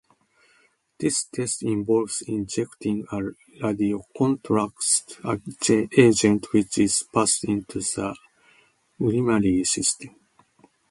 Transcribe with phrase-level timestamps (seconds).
[0.97, 3.19] This test involves injecting a
[3.63, 5.19] radiocontrast
[5.99, 8.15] agent which is passed into the
[8.97, 10.15] urinary system.